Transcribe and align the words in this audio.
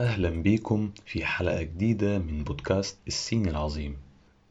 أهلا 0.00 0.30
بيكم 0.30 0.90
في 1.06 1.24
حلقة 1.24 1.62
جديدة 1.62 2.18
من 2.18 2.44
بودكاست 2.44 2.98
الصيني 3.06 3.50
العظيم. 3.50 3.96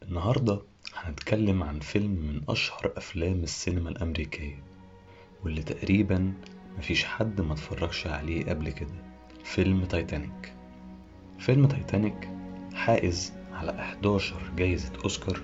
النهاردة 0.02 0.60
هنتكلم 0.94 1.62
عن 1.62 1.80
فيلم 1.80 2.10
من 2.10 2.40
أشهر 2.48 2.92
أفلام 2.96 3.42
السينما 3.42 3.90
الأمريكية 3.90 4.62
واللي 5.44 5.62
تقريبا 5.62 6.32
مفيش 6.78 7.04
حد 7.04 7.40
ما 7.40 7.52
اتفرجش 7.52 8.06
عليه 8.06 8.44
قبل 8.44 8.70
كده. 8.70 9.02
فيلم 9.44 9.84
تايتانيك. 9.84 10.52
فيلم 11.38 11.66
تايتانيك 11.66 12.28
حائز 12.74 13.32
على 13.52 13.70
11 13.80 14.52
جايزة 14.56 14.92
أوسكار 15.04 15.40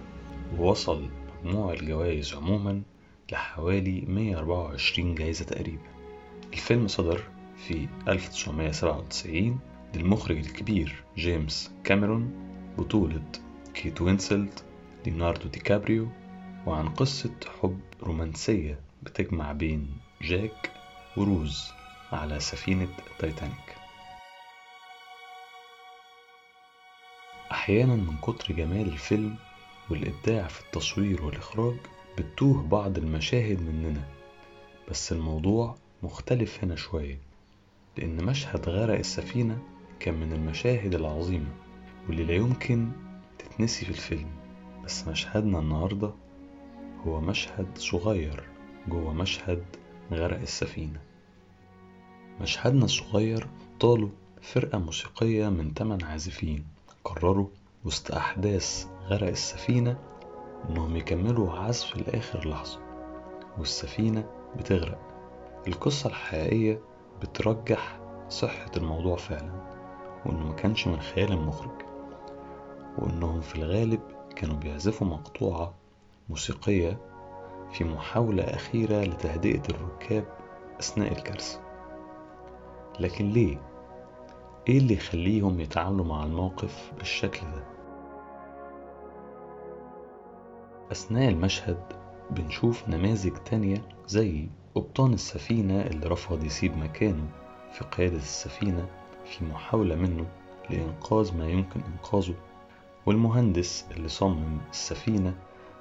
ووصل 0.59 1.09
مجموع 1.45 1.73
الجوائز 1.73 2.34
عموما 2.34 2.83
لحوالي 3.33 4.00
124 4.00 5.14
جايزة 5.14 5.45
تقريبا. 5.45 5.89
الفيلم 6.53 6.89
صدر 6.89 7.23
في 7.66 7.89
1997 8.09 9.61
للمخرج 9.95 10.37
الكبير 10.37 11.05
جيمس 11.16 11.70
كاميرون 11.84 12.30
بطولة 12.78 13.23
كيت 13.74 14.00
وينسلت 14.00 14.64
ليوناردو 15.06 15.48
دي 15.48 15.59
كابريو 15.60 16.09
وعن 16.66 16.88
قصة 16.88 17.34
حب 17.62 17.80
رومانسية 18.02 18.80
بتجمع 19.02 19.52
بين 19.52 19.97
جاك 20.22 20.70
وروز 21.17 21.72
على 22.12 22.41
سفينة 22.41 22.89
تايتانيك. 23.19 23.77
أحيانا 27.52 27.95
من 27.95 28.17
كتر 28.22 28.55
جمال 28.55 28.89
الفيلم 28.89 29.36
والإبداع 29.91 30.47
في 30.48 30.61
التصوير 30.61 31.24
والإخراج 31.24 31.77
بتتوه 32.19 32.62
بعض 32.62 32.98
المشاهد 32.98 33.61
مننا 33.62 34.02
بس 34.91 35.12
الموضوع 35.12 35.77
مختلف 36.02 36.64
هنا 36.64 36.77
شوية 36.77 37.19
لأن 37.98 38.24
مشهد 38.24 38.69
غرق 38.69 38.98
السفينة 38.98 39.58
كان 40.03 40.14
من 40.14 40.33
المشاهد 40.33 40.95
العظيمة 40.95 41.50
واللي 42.06 42.25
لا 42.25 42.34
يمكن 42.34 42.89
تتنسي 43.39 43.84
في 43.84 43.91
الفيلم. 43.91 44.31
بس 44.84 45.08
مشهدنا 45.08 45.58
النهاردة 45.58 46.11
هو 47.06 47.20
مشهد 47.20 47.67
صغير 47.78 48.42
جوه 48.89 49.12
مشهد 49.12 49.62
غرق 50.12 50.41
السفينة. 50.41 51.00
مشهدنا 52.41 52.84
الصغير 52.84 53.47
طاله 53.80 54.11
فرقة 54.42 54.78
موسيقية 54.78 55.48
من 55.48 55.75
8 55.75 56.05
عازفين 56.05 56.67
قرروا 57.05 57.47
وسط 57.84 58.12
أحداث 58.12 58.86
غرق 59.06 59.28
السفينة 59.28 59.98
إنهم 60.70 60.97
يكملوا 60.97 61.53
عزف 61.53 61.97
لآخر 61.97 62.48
لحظة 62.48 62.78
والسفينة 63.58 64.25
بتغرق. 64.56 64.98
القصة 65.69 66.08
الحقيقية 66.08 66.80
بترجح 67.23 68.00
صحة 68.28 68.70
الموضوع 68.77 69.17
فعلا. 69.17 69.72
وإنه 70.27 70.47
مكانش 70.47 70.87
من 70.89 71.01
خيال 71.01 71.33
المخرج 71.33 71.83
وإنهم 72.98 73.41
في 73.41 73.55
الغالب 73.56 74.01
كانوا 74.37 74.56
بيعزفوا 74.56 75.06
مقطوعة 75.06 75.75
موسيقية 76.29 76.98
في 77.73 77.84
محاولة 77.84 78.42
أخيرة 78.42 79.05
لتهدئة 79.05 79.62
الركاب 79.70 80.25
أثناء 80.81 81.12
الكارثة 81.12 81.61
لكن 83.01 83.31
ليه؟ 83.31 83.61
إيه 84.69 84.79
اللي 84.79 84.95
يخليهم 84.95 85.61
يتعاملوا 85.61 86.05
مع 86.05 86.25
الموقف 86.25 86.92
بالشكل 86.98 87.41
ده؟ 87.41 87.64
أثناء 90.92 91.29
المشهد 91.29 91.83
بنشوف 92.30 92.89
نماذج 92.89 93.33
تانية 93.36 93.83
زي 94.07 94.48
قبطان 94.75 95.13
السفينة 95.13 95.80
اللي 95.83 96.07
رفض 96.07 96.45
يسيب 96.45 96.77
مكانه 96.79 97.27
في 97.73 97.85
قيادة 97.85 98.17
السفينة 98.17 98.86
في 99.24 99.44
محاولة 99.44 99.94
منه 99.94 100.27
لإنقاذ 100.70 101.36
ما 101.36 101.48
يمكن 101.48 101.80
إنقاذه 101.80 102.34
والمهندس 103.06 103.84
اللي 103.90 104.08
صمم 104.08 104.58
السفينة 104.70 105.34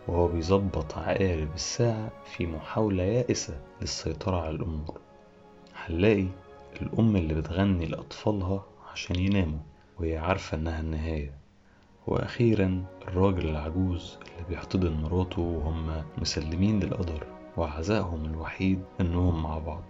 وهو 0.08 0.28
بيظبط 0.28 0.98
عقارب 0.98 1.48
الساعة 1.56 2.12
في 2.26 2.46
محاولة 2.48 3.04
يائسة 3.04 3.60
للسيطرة 3.82 4.42
على 4.42 4.50
الأمور. 4.56 4.98
هنلاقي 5.76 6.28
الأم 6.82 7.16
اللي 7.16 7.34
بتغني 7.34 7.86
لأطفالها 7.86 8.64
عشان 8.94 9.16
يناموا 9.20 9.60
وهي 10.00 10.18
عارفة 10.18 10.58
إنها 10.58 10.80
النهاية. 10.80 11.34
وأخيرا 12.08 12.84
الراجل 13.08 13.50
العجوز 13.50 14.18
اللي 14.24 14.50
بيحتضن 14.50 14.94
مراته 15.02 15.42
وهم 15.42 16.04
مسلمين 16.18 16.80
للقدر 16.80 17.24
وعزائهم 17.58 18.26
الوحيد 18.26 18.82
إنهم 19.02 19.44
مع 19.44 19.58
بعض. 19.58 19.84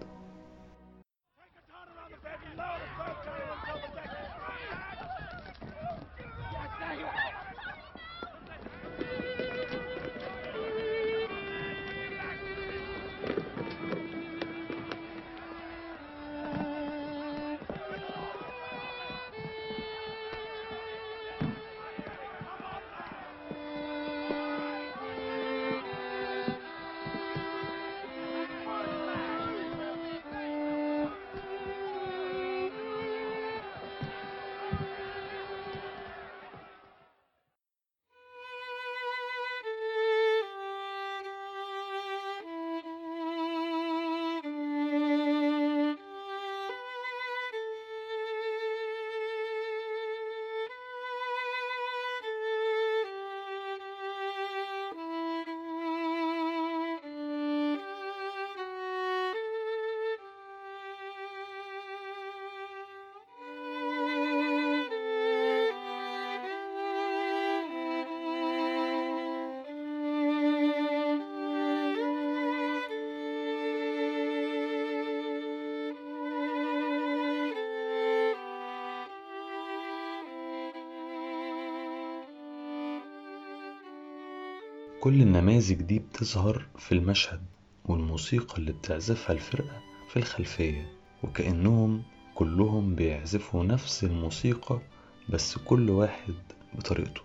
كل 85.01 85.21
النماذج 85.21 85.73
دي 85.81 85.99
بتظهر 85.99 86.65
في 86.77 86.91
المشهد 86.91 87.41
والموسيقى 87.85 88.57
اللي 88.57 88.71
بتعزفها 88.71 89.33
الفرقة 89.33 89.81
في 90.09 90.17
الخلفية 90.17 90.91
وكأنهم 91.23 92.03
كلهم 92.35 92.95
بيعزفوا 92.95 93.63
نفس 93.63 94.03
الموسيقى 94.03 94.79
بس 95.29 95.57
كل 95.57 95.89
واحد 95.89 96.33
بطريقته. 96.73 97.21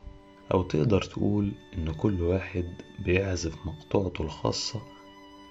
أو 0.55 0.62
تقدر 0.62 1.02
تقول 1.02 1.52
إن 1.75 1.93
كل 1.93 2.23
واحد 2.23 2.75
بيعزف 2.99 3.67
مقطوعته 3.67 4.22
الخاصة 4.22 4.82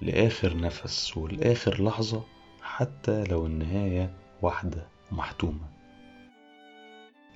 لآخر 0.01 0.57
نفس 0.57 1.17
ولآخر 1.17 1.83
لحظة 1.83 2.23
حتى 2.61 3.23
لو 3.23 3.45
النهاية 3.45 4.13
واحدة 4.41 4.87
ومحتومة. 5.11 5.69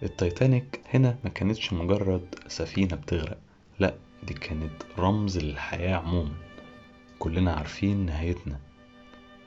التايتانيك 0.04 0.82
هنا 0.94 1.18
ما 1.24 1.30
كانتش 1.30 1.74
مجرد 1.74 2.36
سفينة 2.48 2.96
بتغرق 2.96 3.38
لأ 3.80 3.94
دي 4.24 4.34
كانت 4.34 4.84
رمز 4.98 5.38
للحياة 5.38 5.96
عموما. 5.98 6.34
كلنا 7.20 7.54
عارفين 7.54 8.06
نهايتنا 8.06 8.60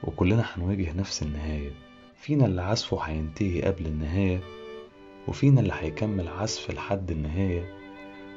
وكلنا 0.05 0.45
هنواجه 0.55 0.93
نفس 0.93 1.23
النهاية. 1.23 1.71
فينا 2.17 2.47
اللي 2.47 2.63
عزفه 2.63 3.01
هينتهي 3.01 3.63
قبل 3.63 3.87
النهاية 3.87 4.41
وفينا 5.29 5.61
اللي 5.61 5.73
هيكمل 5.81 6.29
عزف 6.29 6.71
لحد 6.71 7.11
النهاية 7.11 7.79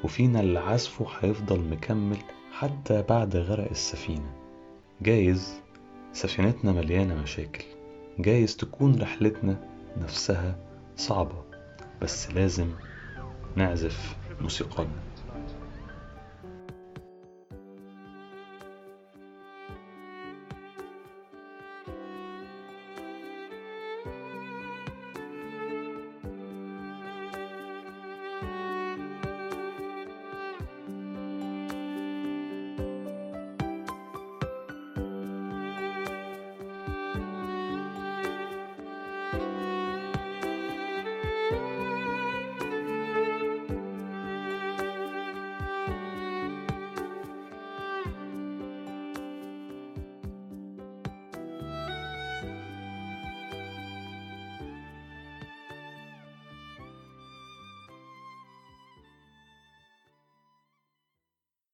وفينا 0.04 0.40
اللي 0.40 0.60
عزفه 0.60 1.06
هيفضل 1.20 1.60
مكمل 1.70 2.18
حتى 2.52 3.02
بعد 3.02 3.36
غرق 3.36 3.70
السفينة. 3.70 4.36
جايز 5.02 5.62
سفينتنا 6.14 6.72
مليانة 6.72 7.16
مشاكل. 7.16 7.64
جايز 8.20 8.58
تكون 8.58 9.02
رحلتنا 9.02 9.70
نفسها 9.98 10.60
صعبة 10.96 11.44
بس 12.02 12.32
لازم 12.32 12.72
نعزف 13.56 14.16
موسيقانا. 14.42 15.00